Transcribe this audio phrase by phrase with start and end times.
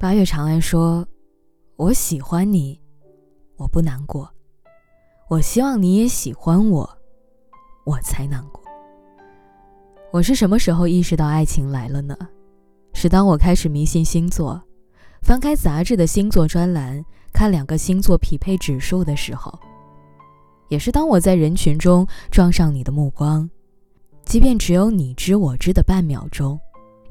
[0.00, 1.04] 八月长安说
[1.74, 2.80] ：“我喜欢你，
[3.56, 4.32] 我不难过。
[5.28, 6.88] 我希望你也喜欢我，
[7.84, 8.62] 我才难过。”
[10.12, 12.16] 我是什么时候意识到爱情来了呢？
[12.94, 14.62] 是当我开始迷信星座，
[15.20, 19.52] 翻开杂志的星座专栏，看两个星座匹配指数的时候；
[20.68, 23.50] 也是当我在人群中撞上你的目光，
[24.24, 26.56] 即便只有你知我知的半秒钟，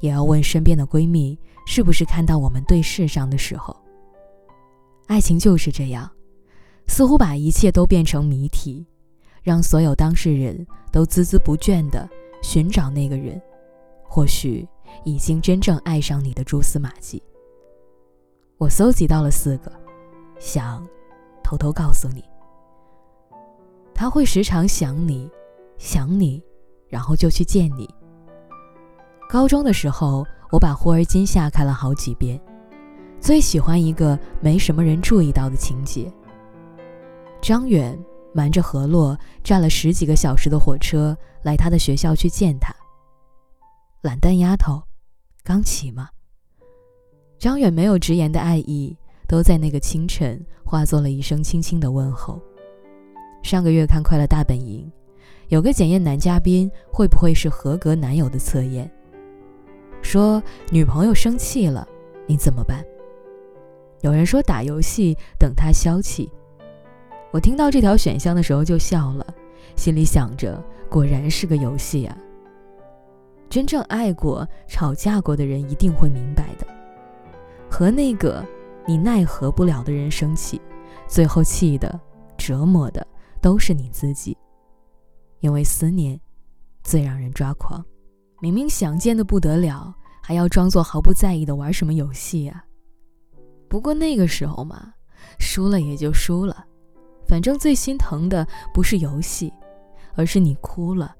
[0.00, 3.76] 也要问身边的闺蜜是不是看到我们对视上的时候。
[5.06, 6.10] 爱情就是这样，
[6.86, 8.86] 似乎把一切都变成谜题，
[9.42, 12.08] 让所有当事人都孜孜不倦地
[12.42, 13.40] 寻找那个人，
[14.02, 14.66] 或许。
[15.04, 17.22] 已经真正爱上你的蛛丝马迹，
[18.56, 19.70] 我搜集到了四个，
[20.38, 20.84] 想
[21.44, 22.24] 偷偷告诉你。
[23.94, 25.30] 他会时常想你，
[25.76, 26.42] 想你，
[26.88, 27.86] 然后就去见你。
[29.28, 32.40] 高中的时候，我把《忽而今夏》看了好几遍，
[33.20, 36.10] 最喜欢一个没什么人注意到的情节：
[37.42, 37.96] 张远
[38.32, 42.74] 瞒着何洛，站了十几个小时的火车来他的学校去见他。
[44.00, 44.82] 懒蛋丫头。
[45.44, 46.08] 刚起吗？
[47.38, 52.40] 张远没有直言的爱意，都在那个清晨化作了一声轻轻的问候。
[53.42, 54.90] 上个月看《快乐大本营》，
[55.48, 58.90] 有个检验男嘉宾会不会是合格男友的测验，
[60.08, 61.86] 说女朋友生气了，
[62.26, 62.82] 你怎么办？
[64.00, 66.32] 有人说打游戏等她消气。
[67.30, 69.26] 我听到这条选项的时候就笑了，
[69.76, 72.16] 心里想着果然是个游戏啊。
[73.50, 76.66] 真正爱过、吵架过的人一定会明白的。
[77.68, 78.42] 和那个
[78.86, 80.58] 你奈何不了的人生气，
[81.06, 82.00] 最后气的、
[82.38, 83.06] 折磨的
[83.42, 84.34] 都是你自己。
[85.40, 86.18] 因为思念，
[86.82, 87.84] 最让人抓狂。
[88.40, 89.92] 明明想见的不得了，
[90.28, 92.62] 还要装作毫不在意的玩什么游戏啊？
[93.66, 94.92] 不过那个时候嘛，
[95.38, 96.66] 输了也就输了，
[97.26, 99.50] 反正最心疼的不是游戏，
[100.16, 101.16] 而是你哭了，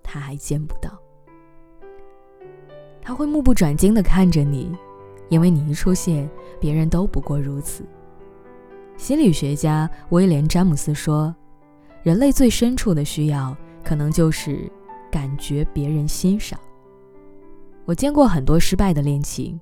[0.00, 0.96] 他还见不到。
[3.02, 4.72] 他会目不转睛地看着你，
[5.28, 6.30] 因为你一出现，
[6.60, 7.84] 别人都不过如此。
[8.96, 11.34] 心理学家威廉·詹姆斯说
[12.04, 14.70] ：“人类最深处的需要，可能就是
[15.10, 16.56] 感觉别人欣赏。”
[17.86, 19.58] 我见过很多失败的恋情，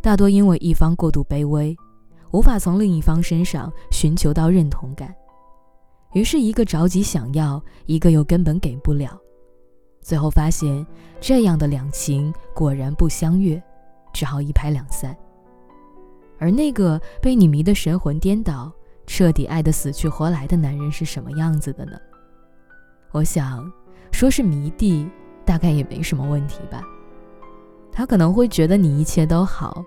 [0.00, 1.76] 大多因为一方过度卑微，
[2.30, 5.12] 无法从另一方身上寻求到认同感，
[6.12, 9.20] 于是一个着急想要，一个又根本给不了。
[10.00, 10.86] 最后发现，
[11.20, 13.60] 这样的两情果然不相悦，
[14.12, 15.16] 只好一拍两散。
[16.38, 18.70] 而那个被你迷得神魂颠倒、
[19.04, 21.98] 彻底爱得死去活来的男人是什么样子的呢？
[23.10, 23.68] 我想，
[24.12, 25.08] 说是迷弟，
[25.44, 26.82] 大概也没什么问题吧。
[27.94, 29.84] 他可能会觉得你一切都好，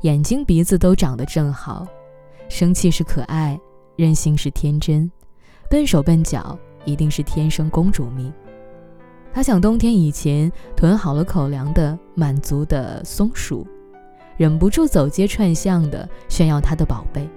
[0.00, 1.86] 眼睛鼻子都长得正好，
[2.48, 3.58] 生气是可爱，
[3.94, 5.08] 任性是天真，
[5.70, 8.32] 笨手笨脚一定是天生公主命。
[9.32, 13.64] 他想冬天以前囤好了口粮的满足的松鼠，
[14.36, 17.28] 忍不住走街串巷的炫耀他的宝贝。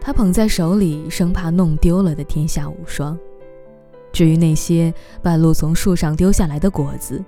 [0.00, 3.18] 他捧在手里，生怕弄丢了的天下无双。
[4.12, 7.22] 至于那些半路从树上丢下来的果子，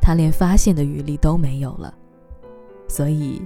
[0.00, 1.94] 他连发现的余力都没有了。
[2.88, 3.40] 所以，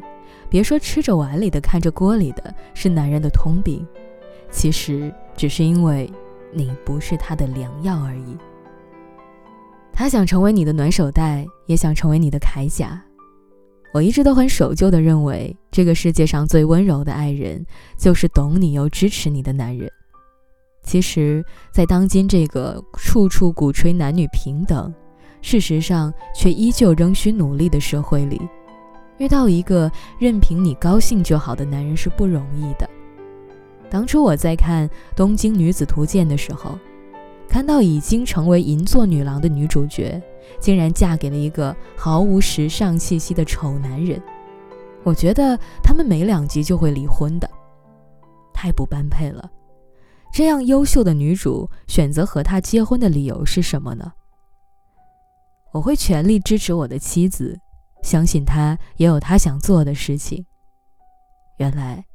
[0.48, 3.86] 别说吃着碗里的看着锅里的是男人的通病，
[4.50, 6.10] 其实只是因为
[6.52, 8.36] 你不是他的良药而已。
[9.92, 13.00] 他想成为你的暖手袋，也想成为你的铠甲。
[13.92, 17.64] 我一直都很守旧的认为，这个世界上最温柔的爱人，
[17.96, 19.88] 就是懂你又支持你的男人。
[20.82, 24.92] 其实，在当今这个处处鼓吹男女平等，
[25.44, 28.40] 事实上却依旧仍需努力的社会里，
[29.18, 32.88] 遇到一个任凭你高兴就好的男人是不容易的。
[33.90, 36.78] 当初我在看《东京女子图鉴》的时候。
[37.46, 40.20] 看到已经成为银座女郎的女主角，
[40.58, 44.20] 竟然嫁给了一个毫无时尚气息的丑男人，
[45.04, 47.48] 我觉得他们没两集就会离婚的，
[48.52, 49.48] 太不般配了。
[50.32, 54.10] 这样优秀的女主选择和他结婚的理由是什么呢？
[55.74, 57.58] 我会全力支持我的妻子，
[58.04, 60.46] 相信她也有她想做的事情。
[61.58, 62.06] 原来，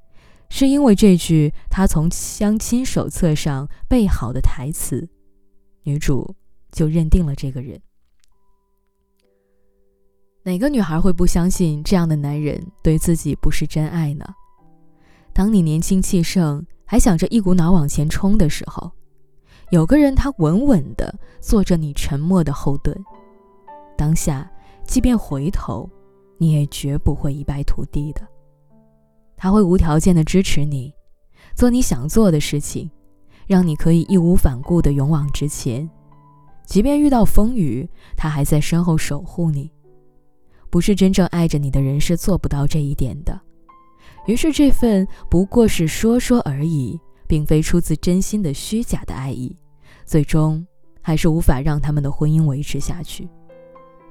[0.50, 5.06] 是因为这句她从相亲手册上背好的台词。
[5.84, 6.34] 女主
[6.72, 7.78] 就认定了这个人。
[10.44, 14.26] 哪个女孩会不相信这样的男人对自己不是真爱呢？
[15.34, 18.90] 当你年轻气盛，还想着一股脑往前冲的时候，
[19.70, 22.98] 有个人他稳稳的做着你沉默的后盾。
[24.10, 24.50] 当下，
[24.84, 25.88] 即便回头，
[26.40, 28.28] 你也绝不会一败涂地的。
[29.38, 30.92] 他会无条件的支持你，
[31.54, 32.90] 做你想做的事情，
[33.46, 35.88] 让你可以义无反顾的勇往直前。
[36.66, 39.72] 即便遇到风雨，他还在身后守护你。
[40.72, 43.40] 不是真正爱着你的人是做不到这一点的。
[44.26, 49.56] 于是，这份不过是说说而已，并非出自真心的虚假的爱意，
[50.04, 50.66] 最终
[51.00, 53.30] 还是无法让他们的婚姻维持下去。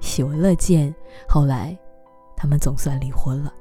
[0.00, 0.94] 喜闻乐见，
[1.28, 1.76] 后来，
[2.36, 3.52] 他们总算离婚了。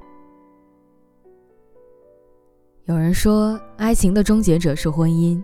[2.84, 5.42] 有人说，爱情的终结者是婚姻，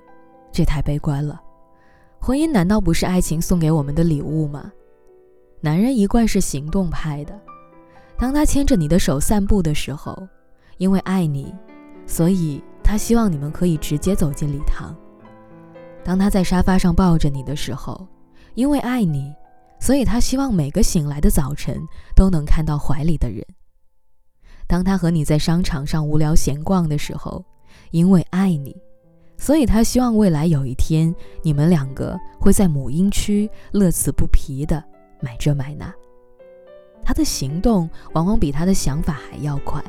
[0.50, 1.40] 这太悲观了。
[2.20, 4.72] 婚姻难道不是爱情送给我们的礼物吗？
[5.60, 7.38] 男人一贯是行动派的，
[8.16, 10.16] 当他牵着你的手散步的时候，
[10.78, 11.54] 因为爱你，
[12.06, 14.94] 所以他希望你们可以直接走进礼堂；
[16.02, 18.06] 当他在沙发上抱着你的时候，
[18.54, 19.34] 因为爱你，
[19.84, 21.76] 所以他希望每个醒来的早晨
[22.16, 23.44] 都能看到怀里的人。
[24.66, 27.44] 当他和你在商场上无聊闲逛的时候，
[27.90, 28.74] 因为爱你，
[29.36, 34.82] 所以他希望未来有一天你们两个会在母婴区乐此不疲的
[35.20, 35.92] 买这买那。
[37.04, 39.84] 他的行动往往比他的想法还要快。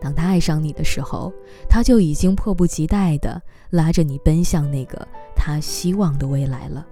[0.00, 1.32] 当他爱上你的时候，
[1.68, 3.40] 他就已经迫不及待的
[3.70, 5.06] 拉着你奔向那个
[5.36, 6.84] 他希望的未来了。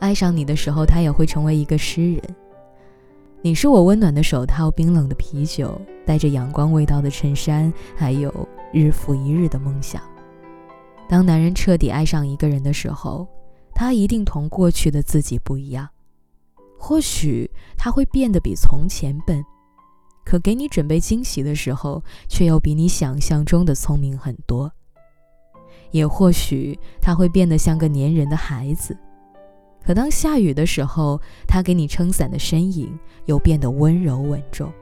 [0.00, 2.22] 爱上你的时候，他也会成为一个诗人。
[3.42, 8.32] 你是我温暖的手套，冰冷的啤酒，带着阳光味道的衬衫，还有
[8.72, 10.02] 日复一日的梦想。
[11.08, 13.26] 当男人彻底爱上一个人的时候，
[13.74, 15.88] 他一定同过去的自己不一样。
[16.78, 19.44] 或许他会变得比从前笨，
[20.24, 24.72] 可给你准备惊喜的时候，却又比你想象中的聪明很多。
[25.90, 28.96] 也或许他会变得像个粘人的孩子。
[29.84, 32.96] 可当下雨的时候，他给你撑伞的身影
[33.26, 34.72] 又变得温柔稳重。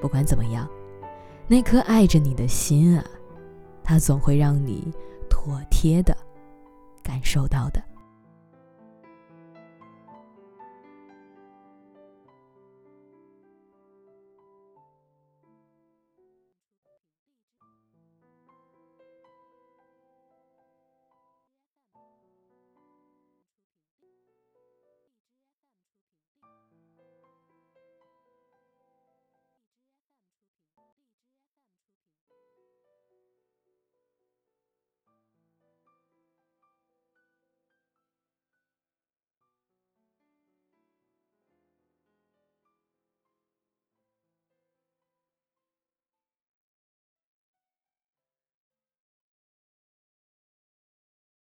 [0.00, 0.68] 不管怎么样，
[1.48, 3.04] 那颗爱着你的心啊，
[3.82, 4.92] 他总会让你
[5.28, 6.16] 妥帖的
[7.02, 7.82] 感受到的。